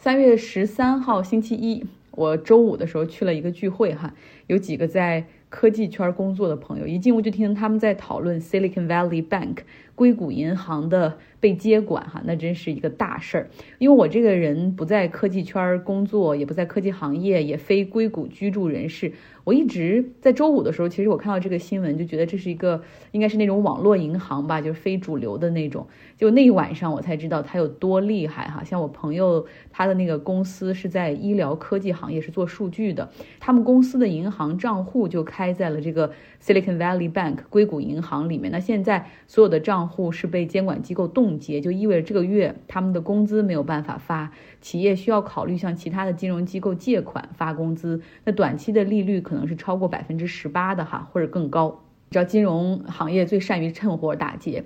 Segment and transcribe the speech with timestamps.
[0.00, 4.14] 三月十三号星期一，我周五的时候去了一个聚会哈，
[4.46, 9.56] 有几个在科技圈工作的朋友，一进屋就听他们在讨论 Silicon Valley Bank
[9.98, 11.18] 硅谷银行的。
[11.40, 13.48] 被接管哈，那真是一个大事儿。
[13.78, 19.12] 因为我这个人不在科技圈工作，也不在科技行业，也非硅谷居住人士。
[19.44, 22.82] 我一直在周五的时候，其实我看到这个新闻，就觉得这是一个
[23.12, 25.86] 应该是那种网络银行吧，就是非主流的那种。
[26.16, 28.64] 就那一晚上，我才知道它有多厉害哈。
[28.64, 33.08] 像我朋友他的那个公司是在医疗科技行业，是做数据的。
[33.38, 36.10] 他们公司的银行账户就开在了这个
[36.42, 38.50] Silicon Valley Bank 硅谷银行里面。
[38.50, 44.30] 那现在所有的账户是被监管机构冻结，就意味着这个月他们的工资没有办法发，
[44.60, 48.00] 企业需要考虑向其他的金融机构借款发工资。
[48.22, 49.48] 那短期的利率可能。
[49.48, 51.80] 是超过百分之十八的哈，或者更高。
[52.10, 54.64] 你知道金融行业最善于趁火打劫。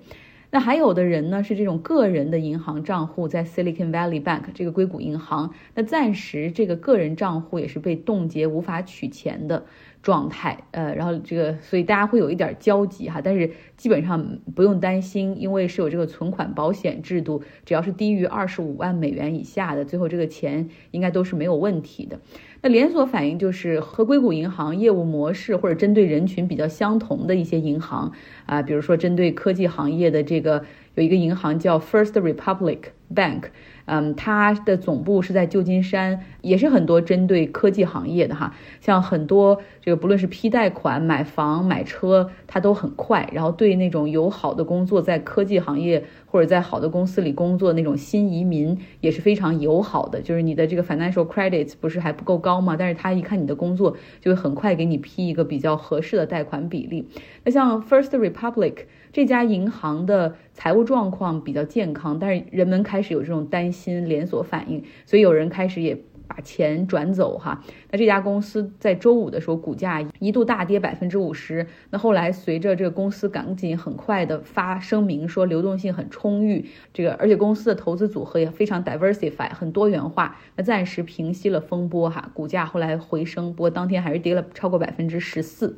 [0.51, 9.67] 那还有的人呢，是这种个人的银行账户在 Silicon Valley Bank 这个硅谷银行，那暂时这个个人账户也是被冻结，无法取钱的。
[10.03, 22.19] 状态，呃，然后这个，所以大家会有一点焦急哈，但是基本上不用担心，因为是有这个存款保险制度，只要是低于二十五万美元以下的，最后这个钱应该都是没有问题的。
[22.62, 28.12] 那连锁反应就是和硅谷银行业务模式或者针对人群比较相同的一些银行
[28.47, 32.78] 啊，比如说针对科技行业的这个有一个银行叫 First Republic
[33.15, 33.45] Bank。
[33.85, 43.29] 嗯，它的总部是在旧金山，也是很多针对科技行业的哈，像很多这个不论是批贷款、买房、买车，它都很快。
[43.33, 52.77] 然后对那种有好的工作在科技行业或者在好的公司里工作那种新移民也是非常友好的，就是你的这个 financial credit 不是还不够高吗？
[52.79, 57.09] 但是他一看你的工作，就会很快给你批一个比较合适的贷款比例。
[57.43, 58.85] 那像 First Republic。
[59.13, 65.97] 这家银行的财务状况比较健康，但是人们开始有这种担心连锁反应，所以有人开始也
[66.33, 67.62] 把钱转走哈。
[67.91, 85.76] 那这家公司在周五的时候股价一度大跌百分之五十，那后来随着这个公司赶紧很快的发声明说流动性很充裕，这个而且公司的投资组合也非常 diversify 很多元化，那暂时平息了风波哈，股价后来回升，不过当天还是跌了超过百分之十四。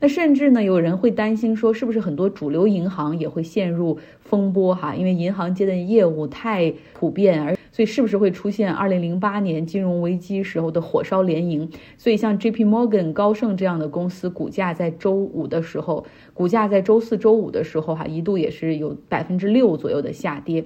[0.00, 4.94] 那甚至呢，有人会担心说，是不是很多主流银行也会陷入风波哈？
[4.94, 11.68] 因为银行间的业务太普遍，而所以是不是会出现二零零八年金融危机时候的火烧连营？
[11.98, 20.64] 所以像 J P Morgan 高盛这样的公司，股价在周五的时候，股价在周四周五的时候哈，一度也是有百分之六左右的下跌。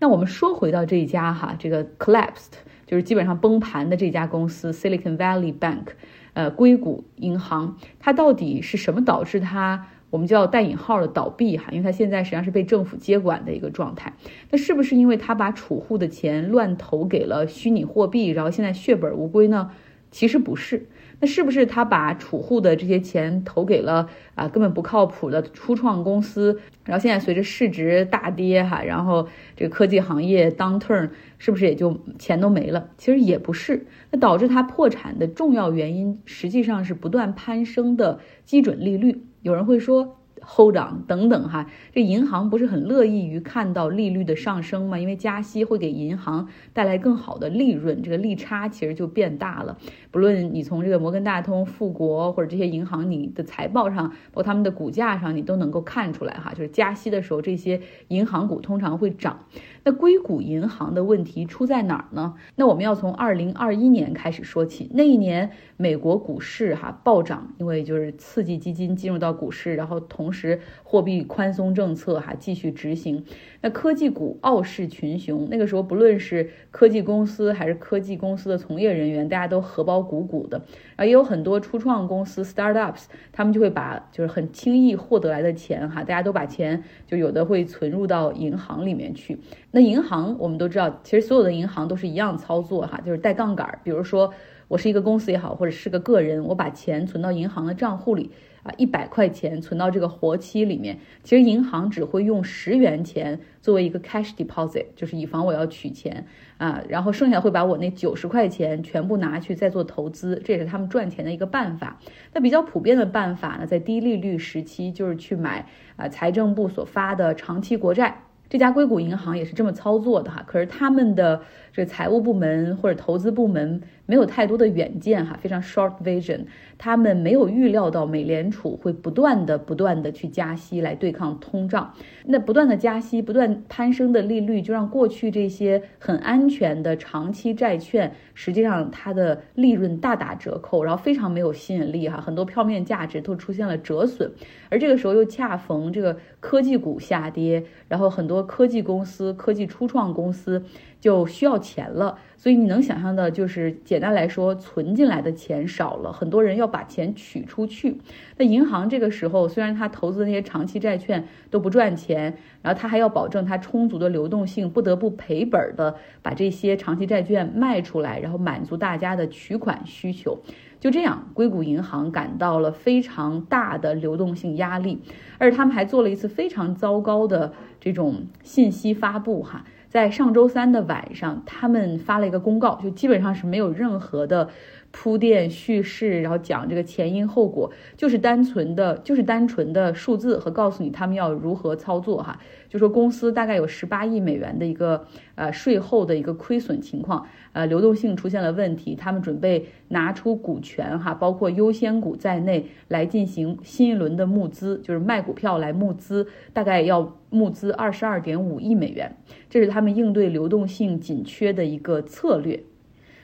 [0.00, 5.84] 那我们说回到这一家哈，这个 collapsed 就是基本上崩盘的这家公司 Silicon Valley Bank。
[6.32, 11.68] 呃，硅谷银行它到底是什么导致它我们叫带引号的倒闭哈？
[11.70, 14.12] 因为它现在实际上是被政府接管的一个状态。
[14.50, 19.70] 那是不是因为它把储户的钱乱投给了虚拟货币，然后现在血本无归呢？
[20.10, 20.88] 其实不是。
[21.22, 26.58] 那是不是他把储户的这些钱投给了啊根本不靠谱的初创公司？
[26.84, 32.88] 然后现在随着市值大跌哈，然后这个科技行业 downturn 是不是也就钱都没了？
[32.96, 33.86] 其实也不是。
[34.10, 39.22] 那导致它破产的重要原因实际上是不断攀升的基准利率。
[39.42, 40.16] 有人会说。
[40.42, 44.98] Hold on，等等哈，这银行不是很乐意于看到利率的上升吗？
[44.98, 49.76] 因为加息会给银行带来更好的利润，这个利差其实就变大了。
[50.10, 59.40] 不论你从这个摩根大通、富国或者这些银行，你的财报上，包括他们的股价上，你都能够看出来哈，就是加息的时候，这些银行股通常会涨。
[59.82, 62.34] 那硅谷银行的问题出在哪儿呢？
[62.56, 64.90] 那我们要从二零二一年开始说起。
[64.92, 73.24] 那一年美国股市哈暴涨，因为就是刺激基金进入到股市，然后同时货币宽松政策哈继续执行。
[73.62, 80.58] 那科技股傲视群雄，那个时候不论是科技公司还是科技公司的从业人员，大家都荷包鼓鼓的。
[80.96, 89.38] 然后也有很多初创公司 startups，他们就会把就是很轻易获得来的钱哈，大家都把钱就有的会存入到银行里面去。
[89.72, 93.78] 那银行我们都知道，其实所有的银行都是一样操作哈，就是带杠杆。
[93.84, 94.32] 比如说，
[94.66, 98.32] 我是一个公司也好，或者是个个人，我把钱存到银行的账户里
[98.64, 106.26] 啊，一百块钱存到这个活期里面，其实银行只会用十元钱作为一个 cash deposit，就是以防我要取钱
[106.58, 112.00] 啊，然后剩下会把我那九十块钱全部拿去再做投资，这也是他们赚钱的一个办法。
[112.34, 118.24] 那比较普遍的办法呢，在低利率时期就是去买啊财政部所发的长期国债。
[118.50, 121.40] 这家硅谷银行也是这么操作的哈，可是他们的
[121.72, 126.40] 这财务部门或者投资部门没有太多的远见哈，非常 short vision，
[126.76, 131.94] 他们没有预料到美联储会不断的不断的去加息来对抗通胀，
[132.26, 144.28] 那不断的加息，不断攀升的利率，就让过去这些很安全的长期债券，实际上它的利润大打折扣，然后非常没有吸引力哈，很多票面价值都出现了折损，
[144.70, 148.39] 而这个时候又恰逢这个科技股下跌，然后很多。
[148.42, 150.64] 科技公司、科技初创公司
[151.00, 157.98] 就需要钱了，所以你能想象的，就是简单来说，存进来的钱少了，很多人要把钱取出去。
[158.36, 170.38] 那银行这个时候，虽然他投资那些长期债券都不赚钱，然后他还要保证它充足的流动性，不得不赔本的把这些长期债券卖出来，然后满足大家的取款需求。
[170.80, 175.02] 就这样，硅谷银行感到了非常大的流动性压力，
[175.38, 179.42] 而他们还做了一次非常糟糕的这种信息发布。
[179.42, 184.48] 哈，在上周三的晚上，他们发了一个公告，就基本上是没有任何的。
[184.92, 192.38] 铺垫叙事，然后讲这个前因后果，就是单纯的，就是单纯的数字和告诉你他们要如何操作哈。
[192.68, 195.04] 就说公司大概有十八亿美元的一个
[195.34, 209.16] 呃税后的一个亏损情况，呃流动性出现了问题，他们准备拿出股权哈，包括优先股在内来进行新一轮的募资，就是卖股票来募资，大概要募资二十二点五亿美元，
[209.48, 212.62] 这是他们应对流动性紧缺的一个策略。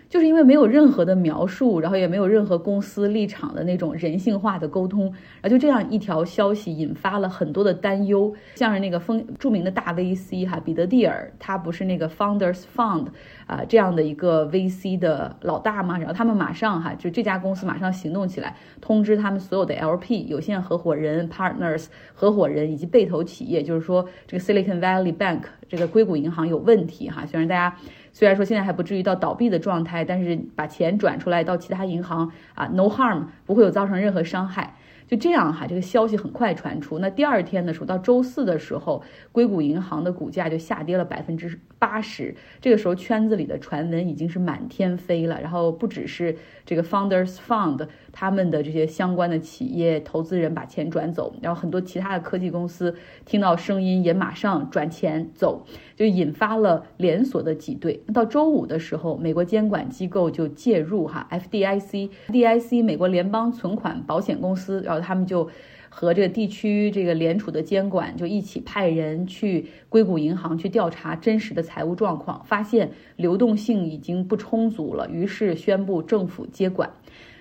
[0.09, 5.07] 就是因为没有任何的描述，然后也没有任何公司立场的那种人性化的沟通，
[5.41, 8.33] 然后就这样一条消息引发了很多的担忧。
[8.55, 13.07] 像是那个风著名的大 VC 哈，彼得蒂尔，他不是那个 Founders Fund
[13.47, 15.99] 啊这样的一个 VC 的老大吗？
[15.99, 27.77] 然后他们马上哈，就这家公司马上行动起来，通知他们所有的 LP 有限合伙人 Partners 合伙人以及被投企业，就是说这个 Silicon Valley Bank 这个硅谷银行有问题哈，虽然大家。
[28.17, 34.75] 虽然说现在还不至于到倒闭的状态，但是把钱转出来到其他银行啊，no harm，不会有造成任何伤害。
[35.07, 36.99] 就这样哈，这个消息很快传出。
[36.99, 42.35] 那第二天的时候，到周四的时候，硅谷银行的股价就下跌了百分之八十。
[42.63, 45.39] 这个时候，圈子里的传闻已经是满天飞了。
[45.43, 46.35] 然后不只是
[46.65, 47.87] 这个 Founders Fund
[48.19, 52.97] 他们的这些相关的企业投资人把钱转走，然后很多其他的科技公司
[53.27, 58.03] 听到声音也马上转钱走，就引发了连锁的挤兑。
[58.15, 64.81] 到周五的时候，美国监管机构就介入哈，FDIC、DIC，美国联邦存款保险公司。
[64.81, 65.51] 然后他们就
[65.91, 76.91] 和这个地区这个联储的监管就一起派人去硅谷银行去调查真实的财务状况，发现流动性已经不充足了，于是宣布政府接管。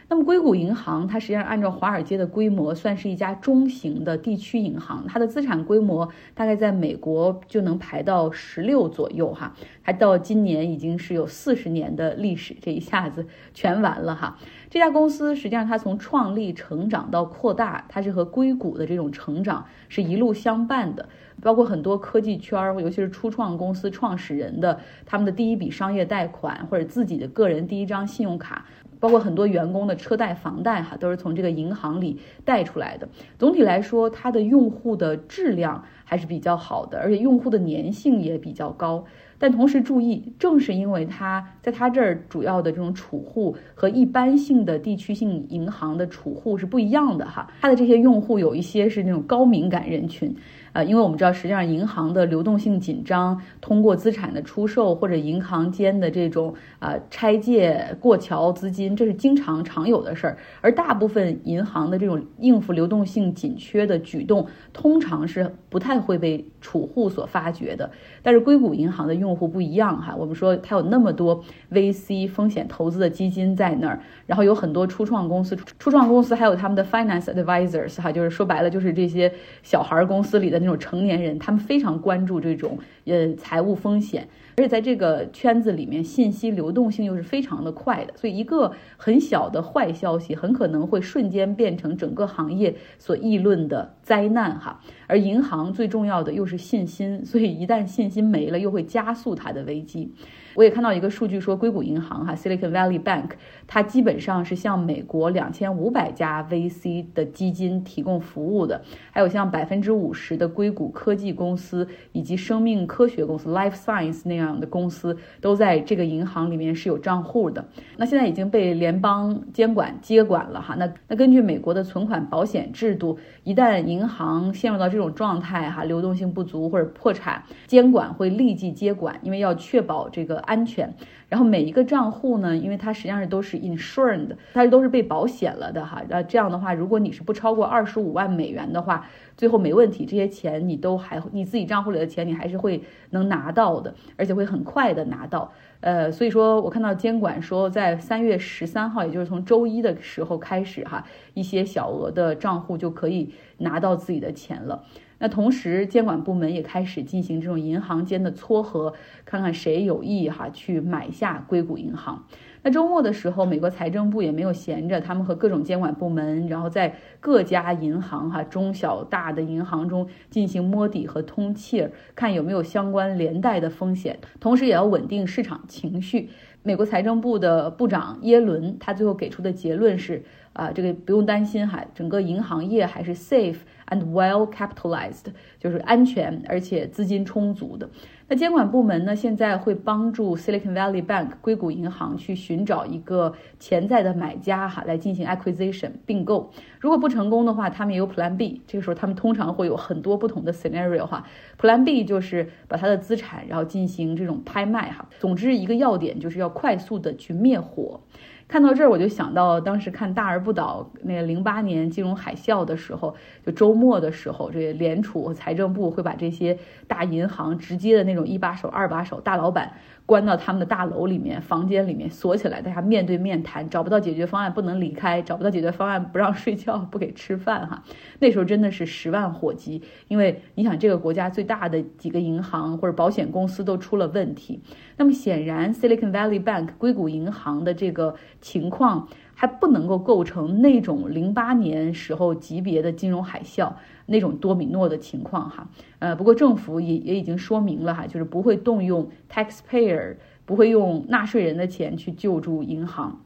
[0.07, 14.37] 那么硅谷银行它实际上按照华尔街的规模算是一家中型的地区银行，它的资产规模大概在美国就能排到十六左右哈，还到今年已经是有四十年的历史，这一下子全完了哈。
[14.69, 21.09] 这家公司实际上，它从创立、成长到扩大，它是和硅谷的这种成长是一路相伴的。
[21.41, 28.65] 包括很多科技圈，尤其是初创公司创始人的他们的第一笔商业贷款，或者自己的个人第一张信用卡，
[29.05, 33.07] 包括很多员工的车贷、房贷，哈，都是从这个银行里贷出来的。
[33.37, 39.05] 总体来说，它的用户的质量还是比较好的，而且用户的粘性也比较高。
[39.37, 50.35] 但同时注意，正是因为它在它这儿主要的这种储户和一般性的地区性银行的储户是不一样的哈，它的这些用户有一些是那种高敏感人群。
[50.75, 60.37] 呃，因为我们知道，实际上银行的流动性紧张，通过资产的出售或者银行间的这种呃拆借过桥资金，这是经常常有的事儿。
[60.59, 67.89] 而大部分银行的这种应付流动性紧缺的举动，通常是不太会被储户所发觉的。
[68.21, 79.31] 但是硅谷银行的用户不一样哈，我们说它有那么多 VC 风险投资的基金在那儿，然后有很多初创公司，初创公司还有他们的 finance advisors 哈，就是说白了就是这些
[79.63, 80.64] 小孩公司里的。
[80.65, 94.81] 那种成年人，他们非常关注这种呃财务风险，而且在这个圈子里面，信息流动性又是非常的快的，所以一个很小的坏消息，很可能会瞬间变成整个行业所议论的灾难哈。
[95.07, 100.13] 而银行最重要的又是信心，所以一旦信心没了，又会加速它的危机。
[100.55, 103.31] 我也看到一个数据说，硅谷银行哈 Silicon Valley Bank，
[103.67, 108.81] 它基本上是向美国两千五百家 VC 的基金提供服务的，
[109.11, 117.65] 还有像百分之五十的硅谷科技公司以及生命科科学公司 Life Science 那样的公司都在这个银行里面是有账户的。
[117.97, 120.75] 那现在已经被联邦监管接管了哈。
[120.75, 130.93] 那那根据美国的存款保险制度，一旦银行陷入到这种状态哈，流动性不足或者破产，监管会立即接管，因为要确保这个安全。
[131.27, 136.01] 然后每一个账户呢，因为它实际上是都是 insured，它是都是被保险了的哈。
[136.07, 139.05] 那这样的话，如果你是不超过二十五万美元的话，
[139.37, 145.51] 最后没问题，这些钱你都还你自己账户里的钱你还是会能拿到的，而且会很快的拿到。
[145.81, 154.83] 呃，所以说我看到监管说，在三月十三号，也就是从周一的时候开始哈，一些小额的账户就可以拿到自己的钱了。
[155.17, 162.25] 那同时，监管部门也开始进行这种银行间的撮合，看看谁有意哈去买下硅谷银行。
[162.65, 176.31] 那周末的时候，美国财政部也没有闲着，他们和各种监管部门，然后在各家银行哈中小大的银行中进行摸底和通气，看有没有相关连带的风险，同时也要稳定市场情绪。
[176.63, 180.23] 美国财政部的部长耶伦他最后给出的结论是。
[180.55, 185.25] 啊，这个不用担心哈，整个银行业还是 safe and well capitalized，
[185.59, 187.89] 就是安全而且资金充足的。
[188.27, 196.51] 那监管部门呢，现在会帮助 Silicon Valley Bank 硅谷银行去寻找一个潜在的买家哈，来进行 acquisition 并购。
[196.79, 198.63] 如果不成功的话，他们也有 Plan B。
[198.65, 201.23] 这个时候他们通常会有很多不同的 scenario 哈。
[201.61, 205.07] Plan B 就是把他的资产然后进行这种拍卖哈。
[205.19, 208.01] 总之一个要点就是要快速的去灭火。
[208.47, 219.73] 看到这儿，我就想到当时看《大而不倒》那个零八年金融海啸的时候，就周末的时候，这个联储财政部会把这些大银行直接的那种一把手、二把手大老板。
[220.05, 227.83] 关到他们的大楼里面、房间里面锁起来，大家面对面谈，找不到解决方案不能离开，找不到解决方案不让睡觉、不给吃饭哈。
[228.19, 234.61] 那时候真的是十万火急，因为你想这个国家最大的几个银行或者保险公司都出了问题。
[234.97, 243.71] 那么显然，Silicon Valley Bank 硅谷银行的这个情况还不能够构成那种零八年时候级别的金融海啸。
[244.07, 253.19] 那种多米诺的情况哈，呃，不过政府也也已经说明了哈，就是不会动用 taxpayer，不会用纳税人的钱去救助银行。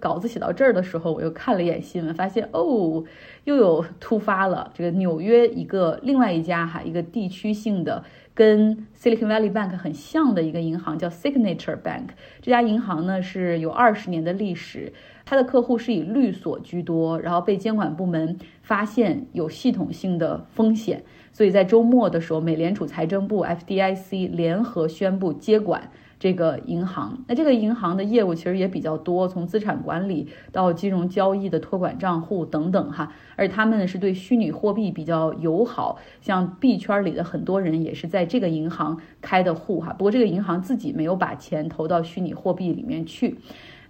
[0.00, 3.04] 稿子写到这儿的时候，我又看了一眼新闻，发现哦，
[3.44, 4.72] 又有突发了。
[4.74, 8.02] 这个纽约一个另外一家哈，一个地区性的
[8.34, 12.08] 跟 Silicon Valley Bank 很像的一个银行叫 Signature Bank，
[12.42, 14.92] 这家银行呢是有二十年的历史。
[15.24, 21.02] 他的客户是以律所居多，然后被监管部门发现有系统性的风险，
[21.32, 27.24] 所以在周末的时候，美联储、财政部、FDIC 联合宣布接管这个银行。
[27.26, 39.92] 那这个银行的业务其实也比较多，从资产管理到金融交易的托管账户等等哈，而他们是对虚拟货币比较友好，像币圈里的很多人也是在这个银行开的户哈。
[39.94, 43.38] 不过这个银行自己没有把钱投到虚拟货币里面去。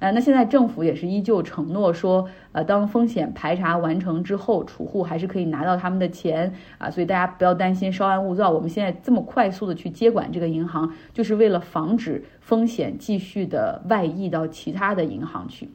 [0.04, 8.50] 呃，那现在政府也是依旧承诺说，呃，当风险排查完成之后，储户还是可以拿到他们的钱啊，所以大家不要担心，稍安勿躁。
[8.50, 15.70] 我们现在这么快速的去接管这个银行，就是为了防止风险继续的外溢到其他的银行去。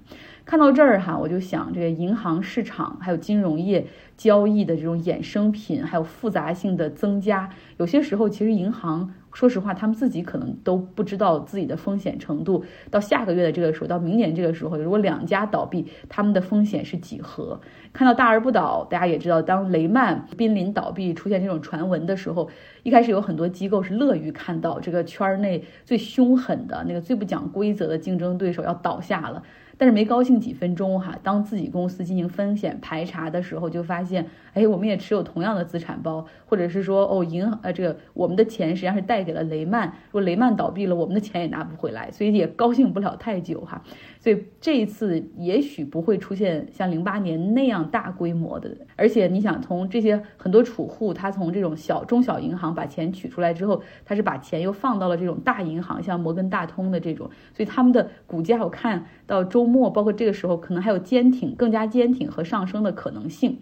[0.49, 3.85] 看到这儿哈，我就想，这个银行市场还有金融业
[4.17, 9.13] 交易的这种衍生品，还有复杂性的增加，有些时候其实银行。
[9.31, 12.65] 说实话，他们自己可能都不知道自己的风险程度。
[12.89, 17.61] 到下个月的这个时候，到明年这个时候，如果两家倒闭，他们的风险是几何？
[17.93, 22.49] 看到大而不倒，大家也知道，当雷曼濒临倒闭出现这种传闻的时候，
[22.81, 29.43] 一开始有很多机构是乐于看到这个圈内最凶狠的那个最不讲规则的竞争对手要倒下了。
[29.79, 43.81] 但是没高兴几分钟哈，当自己公司进行风险排查的时候，就发现，哎，我们也持有同样的资产包，或者是说，哦，银行呃，这个我们的钱实际上是贷给了雷曼，如果雷曼倒闭了，我们的钱也拿不回来，所以也高兴不了太久哈。
[44.19, 63.59] 所以这一次也许不会出现像零八年那样大规模的，而且你想从这些很多储户，他从这种小中小银行把钱取出来之后，他是把钱又放到了这种大银行，像摩根大通的这种，所以他们的股价我看到周末，包括这个时候可能还有坚挺、更加坚挺和上升的可能性。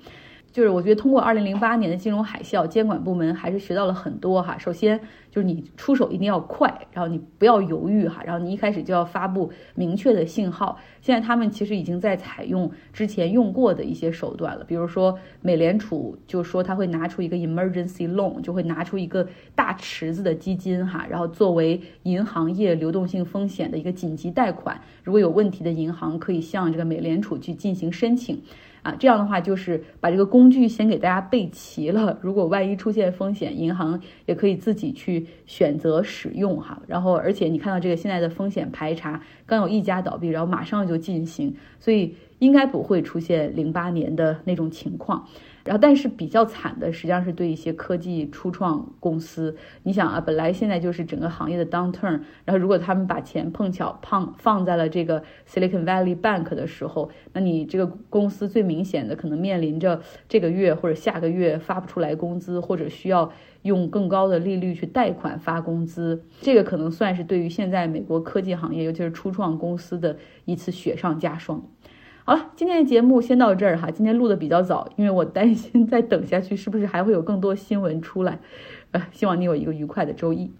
[0.51, 4.57] 就是我觉得通过二零零八年的金融海啸，监管部门还是学到了很多哈。
[4.57, 4.99] 首先。
[5.37, 10.79] 就是你出手一定要快，然后你不要犹豫哈，然后你一开始就要发布明确的信号。
[10.99, 28.41] 现在他们其实已经在采用之前用过的一些手段了，比如说美联储就说他会拿出一个 emergency loan，就会拿出一个大池子的基金哈，然后作为银行业流动性风险的一个紧急贷款，如果有问题的银行可以向这个美联储去进行申请。
[28.83, 32.17] 啊，这样的话就是把这个工具先给大家备齐了。
[32.21, 36.81] 如果万一出现风险，银行也可以自己去选择使用哈。
[36.87, 45.27] 然后，而且你看到这个现在的风险排查，刚有一家倒闭，然后马上就进行，所以应该不会出现零八年的那种情况。
[45.63, 49.53] 然后，但是比较惨的实际上是对一些科技初创公司。
[49.83, 63.29] 你想啊，本来现在就是整个行业的 downturn，然后如果他们把钱碰巧放放在了这个 Silicon Valley Bank 的时候，那你这个公司最明显的可能面临着这个月或者下个月发不出来工资，或者需要
[63.63, 66.23] 用更高的利率去贷款发工资。
[66.39, 71.61] 这个可能算是对于现在美国科技行业，尤其是初创公司的一次雪上加霜。
[72.27, 73.89] 好了，今天的节目先到这儿哈。
[73.89, 78.39] 今天录的比较早，因为我担心 再等下去是不是还会有更多新闻出来。
[78.91, 80.51] 呃，希望你有一个愉快的周一。